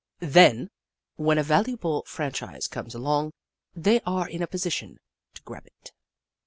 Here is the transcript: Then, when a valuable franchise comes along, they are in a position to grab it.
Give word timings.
Then, 0.25 0.71
when 1.17 1.37
a 1.37 1.43
valuable 1.43 2.03
franchise 2.07 2.67
comes 2.67 2.95
along, 2.95 3.33
they 3.75 4.01
are 4.03 4.27
in 4.27 4.41
a 4.41 4.47
position 4.47 4.97
to 5.35 5.43
grab 5.43 5.67
it. 5.67 5.91